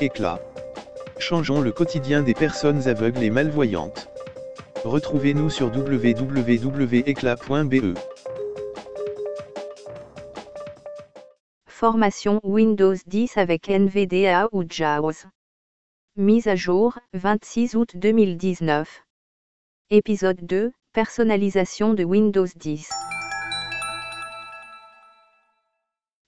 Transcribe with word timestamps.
Éclat. 0.00 0.40
Changeons 1.18 1.60
le 1.60 1.70
quotidien 1.70 2.22
des 2.22 2.34
personnes 2.34 2.88
aveugles 2.88 3.22
et 3.22 3.30
malvoyantes. 3.30 4.08
Retrouvez-nous 4.84 5.50
sur 5.50 5.66
www.éclat.be. 5.66 6.34
Formation 11.68 12.40
Windows 12.42 12.96
10 13.06 13.36
avec 13.36 13.68
NVDA 13.68 14.48
ou 14.52 14.64
JAWS. 14.68 15.26
Mise 16.16 16.48
à 16.48 16.56
jour, 16.56 16.98
26 17.12 17.76
août 17.76 17.96
2019. 17.96 19.04
Épisode 19.90 20.44
2, 20.44 20.72
Personnalisation 20.92 21.94
de 21.94 22.02
Windows 22.04 22.46
10. 22.56 22.90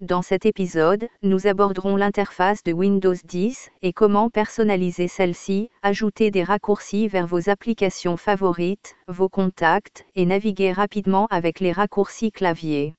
Dans 0.03 0.21
cet 0.21 0.45
épisode, 0.45 1.09
nous 1.23 1.47
aborderons 1.47 1.97
l'interface 1.97 2.63
de 2.63 2.71
Windows 2.71 3.15
10 3.15 3.71
et 3.81 3.95
comment 3.95 4.29
personnaliser 4.29 5.09
celle-ci, 5.09 5.71
ajouter 5.81 6.31
des 6.31 6.45
raccourcis 6.45 7.09
vers 7.09 7.27
vos 7.27 7.49
applications 7.49 8.19
favorites, 8.19 8.95
vos 9.09 9.31
contacts, 9.31 10.05
et 10.15 10.27
naviguer 10.27 10.73
rapidement 10.73 11.27
avec 11.29 11.61
les 11.61 11.73
raccourcis 11.73 12.31
clavier. 12.31 12.95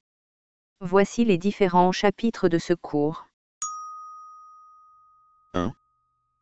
Voici 0.81 1.23
les 1.23 1.37
différents 1.37 1.91
chapitres 1.91 2.49
de 2.49 2.57
ce 2.57 2.73
cours. 2.73 3.27
1. 5.53 5.73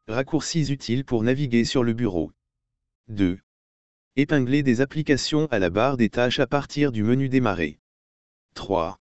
Raccourcis 0.07 0.71
utiles 0.71 1.03
pour 1.03 1.23
naviguer 1.23 1.65
sur 1.65 1.83
le 1.83 1.91
bureau. 1.91 2.31
2. 3.09 3.39
Épingler 4.15 4.63
des 4.63 4.79
applications 4.79 5.47
à 5.51 5.59
la 5.59 5.69
barre 5.69 5.97
des 5.97 6.09
tâches 6.09 6.39
à 6.39 6.47
partir 6.47 6.93
du 6.93 7.03
menu 7.03 7.27
Démarrer. 7.27 7.77
3. 8.53 8.97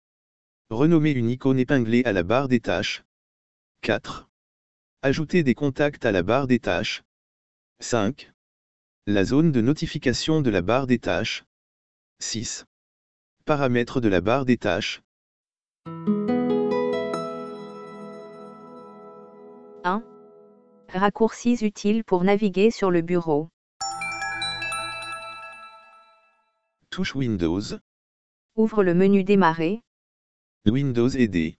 Renommer 0.72 1.10
une 1.10 1.28
icône 1.28 1.58
épinglée 1.58 2.02
à 2.06 2.12
la 2.12 2.22
barre 2.22 2.48
des 2.48 2.58
tâches. 2.58 3.04
4. 3.82 4.30
Ajouter 5.02 5.42
des 5.42 5.54
contacts 5.54 6.06
à 6.06 6.12
la 6.12 6.22
barre 6.22 6.46
des 6.46 6.60
tâches. 6.60 7.02
5. 7.80 8.32
La 9.06 9.22
zone 9.22 9.52
de 9.52 9.60
notification 9.60 10.40
de 10.40 10.48
la 10.48 10.62
barre 10.62 10.86
des 10.86 10.98
tâches. 10.98 11.44
6. 12.20 12.64
Paramètres 13.44 14.00
de 14.00 14.08
la 14.08 14.22
barre 14.22 14.46
des 14.46 14.56
tâches. 14.56 15.02
1. 19.84 20.02
Raccourcis 20.88 21.58
utiles 21.60 22.02
pour 22.02 22.24
naviguer 22.24 22.70
sur 22.70 22.90
le 22.90 23.02
bureau. 23.02 23.50
Touche 26.88 27.14
Windows. 27.14 27.60
Ouvre 28.56 28.82
le 28.82 28.94
menu 28.94 29.22
Démarrer. 29.22 29.82
Windows 30.64 31.08
aider. 31.08 31.58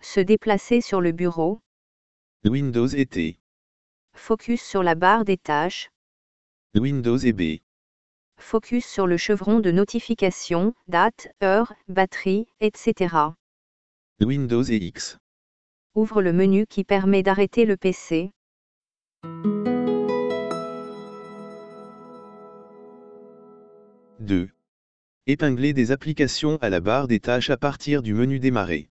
Se 0.00 0.20
déplacer 0.20 0.80
sur 0.80 1.00
le 1.00 1.10
bureau. 1.10 1.60
Windows 2.44 2.86
été. 2.86 3.40
Focus 4.14 4.62
sur 4.62 4.84
la 4.84 4.94
barre 4.94 5.24
des 5.24 5.36
tâches. 5.36 5.90
Windows 6.76 7.16
et 7.16 7.32
B. 7.32 7.60
Focus 8.38 8.86
sur 8.86 9.08
le 9.08 9.16
chevron 9.16 9.58
de 9.58 9.72
notification, 9.72 10.74
date, 10.86 11.26
heure, 11.42 11.72
batterie, 11.88 12.46
etc. 12.60 13.16
Windows 14.20 14.62
et 14.62 14.76
X. 14.76 15.18
Ouvre 15.96 16.22
le 16.22 16.32
menu 16.32 16.68
qui 16.68 16.84
permet 16.84 17.24
d'arrêter 17.24 17.64
le 17.64 17.76
PC. 17.76 18.30
2. 24.20 24.50
Épingler 25.26 25.74
des 25.74 25.92
applications 25.92 26.56
à 26.62 26.70
la 26.70 26.80
barre 26.80 27.06
des 27.06 27.20
tâches 27.20 27.50
à 27.50 27.58
partir 27.58 28.02
du 28.02 28.14
menu 28.14 28.40
Démarrer. 28.40 28.88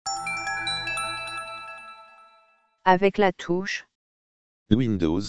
Avec 2.86 3.18
la 3.18 3.34
touche. 3.34 3.88
Windows. 4.72 5.22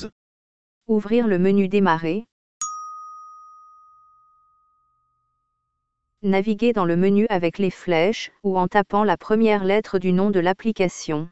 Ouvrir 0.87 1.27
le 1.27 1.41
menu 1.41 1.67
Démarrer. 1.67 2.27
Naviguer 6.23 6.73
dans 6.73 6.85
le 6.85 6.97
menu 6.97 7.27
avec 7.29 7.59
les 7.59 7.73
flèches 7.73 8.31
ou 8.45 8.57
en 8.57 8.69
tapant 8.69 9.03
la 9.03 9.17
première 9.17 9.65
lettre 9.65 9.99
du 9.99 10.13
nom 10.13 10.31
de 10.31 10.39
l'application. 10.39 11.29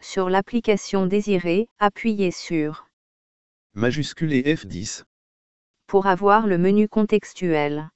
Sur 0.00 0.30
l'application 0.30 1.04
désirée, 1.04 1.68
appuyez 1.78 2.30
sur 2.30 2.88
Majuscule 3.74 4.32
et 4.32 4.54
F10. 4.54 5.04
Pour 5.92 6.06
avoir 6.06 6.46
le 6.46 6.56
menu 6.56 6.88
contextuel. 6.88 7.90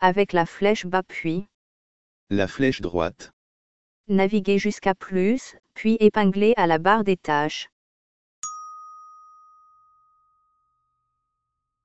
Avec 0.00 0.32
la 0.32 0.46
flèche 0.46 0.84
bas 0.84 1.04
puis, 1.04 1.46
La 2.28 2.48
flèche 2.48 2.80
droite. 2.80 3.30
naviguer 4.08 4.58
jusqu'à 4.58 4.96
plus, 4.96 5.54
puis 5.74 5.96
épingler 6.00 6.54
à 6.56 6.66
la 6.66 6.78
barre 6.78 7.04
des 7.04 7.16
tâches. 7.16 7.68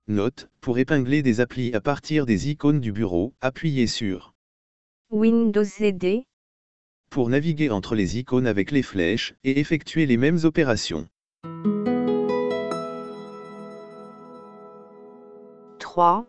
Note, 0.08 0.50
pour 0.62 0.80
épingler 0.80 1.22
des 1.22 1.42
applis 1.42 1.76
à 1.76 1.80
partir 1.80 2.26
des 2.26 2.50
icônes 2.50 2.80
du 2.80 2.92
bureau, 2.92 3.36
appuyez 3.40 3.86
sur. 3.86 4.34
Windows 5.12 5.64
ZD, 5.64 6.26
Pour 7.12 7.30
naviguer 7.30 7.70
entre 7.70 7.94
les 7.94 8.18
icônes 8.18 8.48
avec 8.48 8.72
les 8.72 8.82
flèches, 8.82 9.36
et 9.44 9.60
effectuer 9.60 10.08
les 10.08 10.18
mêmes 10.18 10.40
opérations. 10.44 11.08
3. 15.92 16.28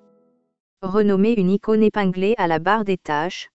Renommer 0.80 1.34
une 1.36 1.50
icône 1.50 1.82
épinglée 1.82 2.34
à 2.38 2.46
la 2.46 2.58
barre 2.58 2.82
des 2.82 2.96
tâches. 2.96 3.50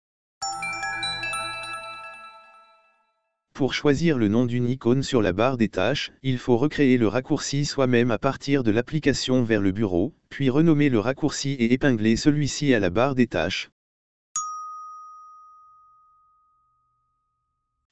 Pour 3.53 3.75
choisir 3.75 4.17
le 4.17 4.27
nom 4.27 4.47
d'une 4.47 4.67
icône 4.67 5.03
sur 5.03 5.21
la 5.21 5.31
barre 5.31 5.57
des 5.57 5.69
tâches, 5.69 6.11
il 6.23 6.39
faut 6.39 6.57
recréer 6.57 6.97
le 6.97 7.07
raccourci 7.07 7.65
soi-même 7.65 8.09
à 8.09 8.17
partir 8.17 8.63
de 8.63 8.71
l'application 8.71 9.43
vers 9.43 9.61
le 9.61 9.71
bureau, 9.71 10.15
puis 10.29 10.49
renommer 10.49 10.89
le 10.89 10.97
raccourci 10.97 11.51
et 11.51 11.71
épingler 11.71 12.15
celui-ci 12.15 12.73
à 12.73 12.79
la 12.79 12.89
barre 12.89 13.13
des 13.13 13.27
tâches. 13.27 13.69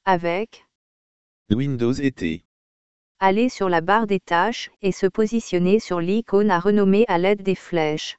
Avec, 0.04 0.66
Windows 1.48 1.92
été. 1.92 2.44
Aller 3.20 3.48
sur 3.48 3.68
la 3.68 3.80
barre 3.80 4.06
des 4.06 4.18
tâches 4.18 4.70
et 4.82 4.92
se 4.92 5.06
positionner 5.06 5.78
sur 5.78 6.00
l'icône 6.00 6.50
à 6.50 6.58
renommer 6.58 7.04
à 7.08 7.18
l'aide 7.18 7.42
des 7.42 7.54
flèches. 7.54 8.18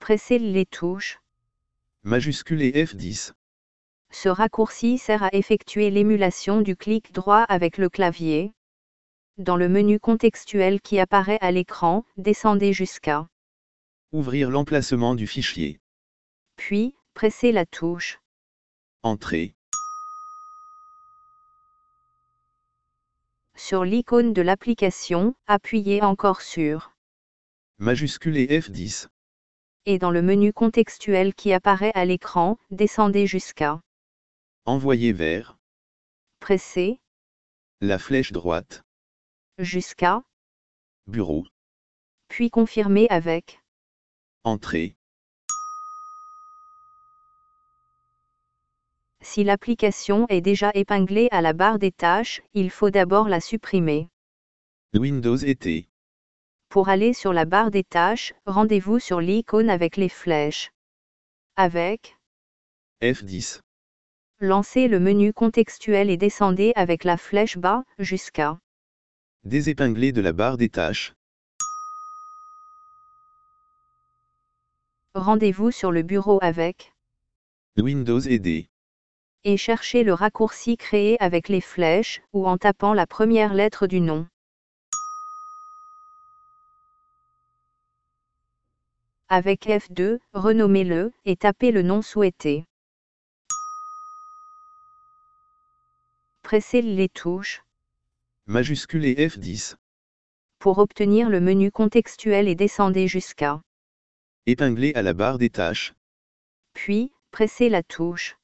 Pressez 0.00 0.38
les 0.38 0.66
touches. 0.66 1.20
Majuscule 2.02 2.62
et 2.62 2.72
F10. 2.72 3.32
Ce 4.10 4.28
raccourci 4.30 4.96
sert 4.96 5.22
à 5.22 5.28
effectuer 5.32 5.90
l'émulation 5.90 6.62
du 6.62 6.74
clic 6.74 7.12
droit 7.12 7.42
avec 7.42 7.76
le 7.76 7.90
clavier. 7.90 8.52
Dans 9.36 9.56
le 9.56 9.68
menu 9.68 10.00
contextuel 10.00 10.80
qui 10.80 10.98
apparaît 10.98 11.38
à 11.42 11.52
l'écran, 11.52 12.04
descendez 12.16 12.72
jusqu'à, 12.72 13.28
Ouvrir 14.10 14.48
l'emplacement 14.48 15.14
du 15.14 15.26
fichier. 15.26 15.80
puis, 16.56 16.94
pressez 17.12 17.52
la 17.52 17.66
touche. 17.66 18.20
Entrée. 19.02 19.54
Sur 23.58 23.84
l'icône 23.84 24.32
de 24.32 24.40
l'application, 24.40 25.34
appuyez 25.46 26.00
encore 26.02 26.40
sur, 26.42 26.92
Majuscule 27.78 28.36
et 28.38 28.46
F10. 28.60 29.08
et 29.84 29.98
dans 29.98 30.10
le 30.10 30.22
menu 30.22 30.52
contextuel 30.52 31.34
qui 31.34 31.52
apparaît 31.52 31.92
à 31.94 32.04
l'écran, 32.04 32.56
descendez 32.70 33.26
jusqu'à, 33.26 33.80
Envoyer 34.64 35.12
vers. 35.12 35.56
pressez, 36.40 37.00
La 37.80 37.98
flèche 37.98 38.32
droite. 38.32 38.82
jusqu'à, 39.58 40.22
Bureau. 41.06 41.44
puis 42.28 42.50
confirmez 42.50 43.08
avec. 43.10 43.60
Entrée. 44.44 44.94
Si 49.30 49.44
l'application 49.44 50.26
est 50.30 50.40
déjà 50.40 50.70
épinglée 50.72 51.28
à 51.32 51.42
la 51.42 51.52
barre 51.52 51.78
des 51.78 51.92
tâches, 51.92 52.40
il 52.54 52.70
faut 52.70 52.88
d'abord 52.88 53.28
la 53.28 53.40
supprimer. 53.40 54.08
Windows 54.94 55.36
été. 55.36 55.86
Pour 56.70 56.88
aller 56.88 57.12
sur 57.12 57.34
la 57.34 57.44
barre 57.44 57.70
des 57.70 57.84
tâches, 57.84 58.32
rendez-vous 58.46 58.98
sur 58.98 59.20
l'icône 59.20 59.68
avec 59.68 59.98
les 59.98 60.08
flèches. 60.08 60.72
Avec, 61.56 62.16
F10. 63.02 63.60
lancez 64.40 64.88
le 64.88 64.98
menu 64.98 65.34
contextuel 65.34 66.08
et 66.08 66.16
descendez 66.16 66.72
avec 66.74 67.04
la 67.04 67.18
flèche 67.18 67.58
bas, 67.58 67.84
jusqu'à. 67.98 68.58
Désépingler 69.44 70.12
de 70.12 70.22
la 70.22 70.32
barre 70.32 70.56
des 70.56 70.70
tâches. 70.70 71.12
Rendez-vous 75.14 75.70
sur 75.70 75.92
le 75.92 76.00
bureau 76.00 76.38
avec, 76.40 76.94
Windows 77.76 78.20
aider. 78.20 78.70
Et 79.44 79.56
cherchez 79.56 80.02
le 80.02 80.14
raccourci 80.14 80.76
créé 80.76 81.16
avec 81.20 81.48
les 81.48 81.60
flèches, 81.60 82.20
ou 82.32 82.46
en 82.46 82.58
tapant 82.58 82.94
la 82.94 83.06
première 83.06 83.54
lettre 83.54 83.86
du 83.86 84.00
nom. 84.00 84.26
Avec 89.28 89.66
F2, 89.66 90.18
renommez-le, 90.32 91.12
et 91.24 91.36
tapez 91.36 91.70
le 91.70 91.82
nom 91.82 92.00
souhaité. 92.00 92.64
Pressez 96.42 96.80
les 96.80 97.10
touches. 97.10 97.62
Majuscule 98.46 99.04
et 99.04 99.28
F10. 99.28 99.76
Pour 100.58 100.78
obtenir 100.78 101.28
le 101.28 101.40
menu 101.40 101.70
contextuel 101.70 102.48
et 102.48 102.54
descendez 102.54 103.06
jusqu'à. 103.06 103.60
Épingler 104.46 104.94
à 104.94 105.02
la 105.02 105.12
barre 105.12 105.36
des 105.36 105.50
tâches. 105.50 105.92
Puis, 106.72 107.12
pressez 107.30 107.68
la 107.68 107.82
touche. 107.82 108.38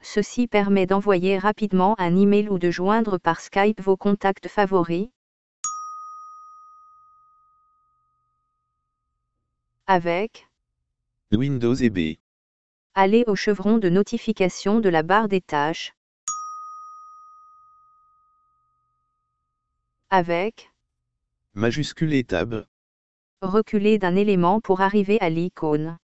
Ceci 0.00 0.46
permet 0.46 0.86
d'envoyer 0.86 1.36
rapidement 1.36 1.94
un 1.98 2.16
email 2.16 2.48
ou 2.48 2.58
de 2.58 2.70
joindre 2.70 3.18
par 3.18 3.42
Skype 3.42 3.82
vos 3.82 3.98
contacts 3.98 4.48
favoris. 4.48 5.10
Avec 9.86 10.48
Windows 11.30 11.74
et 11.74 11.90
B. 11.90 12.16
Allez 12.94 13.24
au 13.26 13.36
chevron 13.36 13.76
de 13.76 13.90
notification 13.90 14.80
de 14.80 14.88
la 14.88 15.02
barre 15.02 15.28
des 15.28 15.42
tâches. 15.42 15.92
Avec 20.10 20.70
Majuscule 21.54 22.14
et 22.14 22.22
Tab. 22.22 22.64
Reculer 23.42 23.98
d'un 23.98 24.14
élément 24.14 24.60
pour 24.60 24.80
arriver 24.80 25.18
à 25.20 25.30
l'icône. 25.30 25.98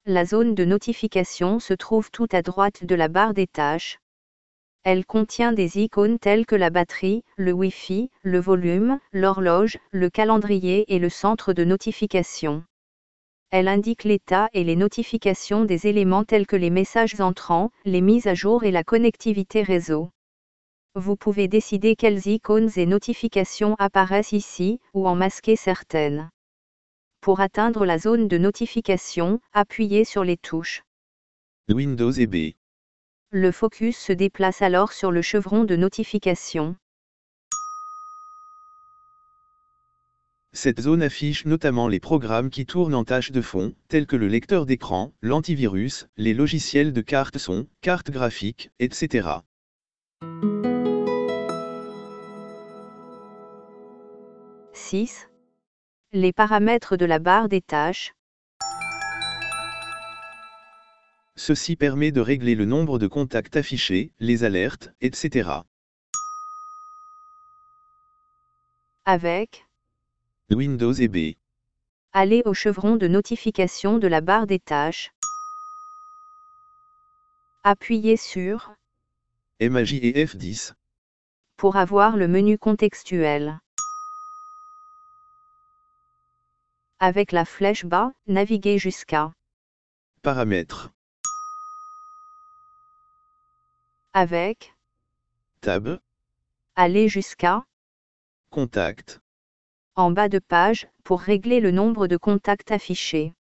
La 0.06 0.24
zone 0.24 0.54
de 0.54 0.64
notification 0.64 1.60
se 1.60 1.74
trouve 1.74 2.10
tout 2.10 2.28
à 2.32 2.40
droite 2.40 2.86
de 2.86 2.94
la 2.94 3.08
barre 3.08 3.34
des 3.34 3.46
tâches. 3.46 3.98
Elle 4.88 5.04
contient 5.04 5.52
des 5.52 5.80
icônes 5.80 6.20
telles 6.20 6.46
que 6.46 6.54
la 6.54 6.70
batterie, 6.70 7.24
le 7.36 7.50
Wi-Fi, 7.50 8.08
le 8.22 8.38
volume, 8.38 9.00
l'horloge, 9.12 9.78
le 9.90 10.10
calendrier 10.10 10.84
et 10.94 11.00
le 11.00 11.08
centre 11.08 11.52
de 11.52 11.64
notification. 11.64 12.62
Elle 13.50 13.66
indique 13.66 14.04
l'état 14.04 14.48
et 14.52 14.62
les 14.62 14.76
notifications 14.76 15.64
des 15.64 15.88
éléments 15.88 16.22
tels 16.22 16.46
que 16.46 16.54
les 16.54 16.70
messages 16.70 17.20
entrants, 17.20 17.72
les 17.84 18.00
mises 18.00 18.28
à 18.28 18.34
jour 18.34 18.62
et 18.62 18.70
la 18.70 18.84
connectivité 18.84 19.64
réseau. 19.64 20.10
Vous 20.94 21.16
pouvez 21.16 21.48
décider 21.48 21.96
quelles 21.96 22.24
icônes 22.28 22.70
et 22.76 22.86
notifications 22.86 23.74
apparaissent 23.80 24.30
ici, 24.30 24.78
ou 24.94 25.08
en 25.08 25.16
masquer 25.16 25.56
certaines. 25.56 26.30
Pour 27.20 27.40
atteindre 27.40 27.86
la 27.86 27.98
zone 27.98 28.28
de 28.28 28.38
notification, 28.38 29.40
appuyez 29.52 30.04
sur 30.04 30.22
les 30.22 30.36
touches. 30.36 30.84
Windows 31.68 32.12
et 32.12 32.28
B. 32.28 32.55
Le 33.38 33.52
focus 33.52 33.98
se 33.98 34.14
déplace 34.14 34.62
alors 34.62 34.92
sur 34.94 35.12
le 35.12 35.20
chevron 35.20 35.64
de 35.64 35.76
notification. 35.76 36.74
Cette 40.54 40.80
zone 40.80 41.02
affiche 41.02 41.44
notamment 41.44 41.86
les 41.86 42.00
programmes 42.00 42.48
qui 42.48 42.64
tournent 42.64 42.94
en 42.94 43.04
tâche 43.04 43.32
de 43.32 43.42
fond, 43.42 43.74
tels 43.88 44.06
que 44.06 44.16
le 44.16 44.26
lecteur 44.26 44.64
d'écran, 44.64 45.12
l'antivirus, 45.20 46.06
les 46.16 46.32
logiciels 46.32 46.94
de 46.94 47.02
carte 47.02 47.36
son, 47.36 47.66
carte 47.82 48.10
graphique, 48.10 48.70
etc. 48.78 49.28
6. 54.72 55.28
Les 56.14 56.32
paramètres 56.32 56.96
de 56.96 57.04
la 57.04 57.18
barre 57.18 57.50
des 57.50 57.60
tâches. 57.60 58.14
Ceci 61.36 61.76
permet 61.76 62.12
de 62.12 62.20
régler 62.20 62.54
le 62.54 62.64
nombre 62.64 62.98
de 62.98 63.06
contacts 63.06 63.56
affichés, 63.56 64.10
les 64.18 64.42
alertes, 64.42 64.90
etc. 65.02 65.50
Avec 69.04 69.66
Windows 70.50 70.94
et 70.94 71.08
B. 71.08 71.36
Allez 72.12 72.42
au 72.46 72.54
chevron 72.54 72.96
de 72.96 73.06
notification 73.06 73.98
de 73.98 74.08
la 74.08 74.22
barre 74.22 74.46
des 74.46 74.58
tâches. 74.58 75.12
Appuyez 77.64 78.16
sur 78.16 78.72
MAJ 79.60 79.94
et 79.94 80.24
F10. 80.24 80.72
pour 81.56 81.76
avoir 81.76 82.16
le 82.16 82.28
menu 82.28 82.58
contextuel. 82.58 83.58
Avec 86.98 87.32
la 87.32 87.44
flèche 87.44 87.84
bas, 87.84 88.12
naviguez 88.26 88.78
jusqu'à. 88.78 89.32
Paramètres. 90.22 90.95
Avec. 94.18 94.72
Tab. 95.60 95.98
Aller 96.74 97.06
jusqu'à. 97.06 97.64
Contact. 98.48 99.20
En 99.94 100.10
bas 100.10 100.30
de 100.30 100.38
page, 100.38 100.88
pour 101.04 101.20
régler 101.20 101.60
le 101.60 101.70
nombre 101.70 102.06
de 102.06 102.16
contacts 102.16 102.72
affichés. 102.72 103.34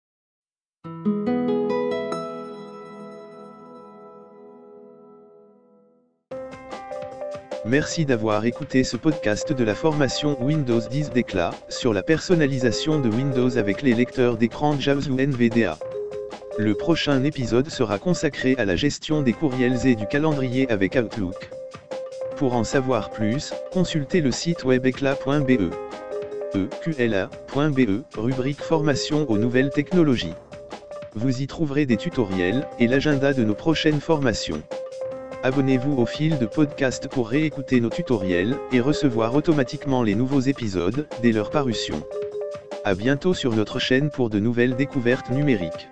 Merci 7.66 8.08
d'avoir 8.08 8.44
écouté 8.46 8.84
ce 8.84 8.98
podcast 8.98 9.54
de 9.54 9.64
la 9.64 9.76
formation 9.76 10.44
Windows 10.44 10.82
10 10.82 11.12
d'éclat 11.12 11.52
sur 11.70 11.94
la 11.94 12.02
personnalisation 12.02 13.00
de 13.00 13.10
Windows 13.10 13.60
avec 13.60 13.84
les 13.84 13.94
lecteurs 13.94 14.38
d'écran 14.38 14.80
JAWS 14.80 15.08
ou 15.08 15.20
NVDA. 15.20 15.78
Le 16.60 16.76
prochain 16.76 17.24
épisode 17.24 17.70
sera 17.70 17.98
consacré 17.98 18.54
à 18.60 18.66
la 18.66 18.76
gestion 18.76 19.24
des 19.24 19.34
courriels 19.34 19.88
et 19.88 19.96
du 19.96 20.06
calendrier 20.06 20.70
avec 20.70 20.96
Outlook. 20.96 21.50
Pour 22.38 22.54
en 22.54 22.64
savoir 22.64 23.10
plus, 23.10 23.56
consultez 23.72 24.22
le 24.22 24.32
site 24.32 24.64
web 24.64 24.86
éclat.be. 24.86 25.74
eqla.be, 26.54 28.04
rubrique 28.16 28.62
formation 28.62 29.28
aux 29.32 29.40
nouvelles 29.40 29.72
technologies. 29.72 30.36
Vous 31.16 31.42
y 31.42 31.48
trouverez 31.48 31.88
des 31.88 31.98
tutoriels 31.98 32.68
et 32.78 32.86
l'agenda 32.86 33.34
de 33.34 33.44
nos 33.44 33.56
prochaines 33.56 34.02
formations. 34.02 34.62
Abonnez-vous 35.42 35.98
au 35.98 36.06
fil 36.06 36.38
de 36.38 36.46
podcast 36.46 37.08
pour 37.08 37.30
réécouter 37.30 37.82
nos 37.82 37.90
tutoriels 37.90 38.58
et 38.72 38.80
recevoir 38.80 39.34
automatiquement 39.34 40.04
les 40.04 40.14
nouveaux 40.14 40.42
épisodes 40.42 41.08
dès 41.24 41.32
leur 41.32 41.50
parution. 41.50 42.04
À 42.86 42.94
bientôt 42.94 43.34
sur 43.34 43.56
notre 43.56 43.80
chaîne 43.80 44.12
pour 44.12 44.30
de 44.30 44.38
nouvelles 44.38 44.76
découvertes 44.76 45.32
numériques. 45.32 45.88